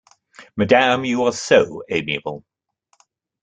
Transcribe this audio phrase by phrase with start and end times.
[0.55, 2.43] Madame, you are so amiable!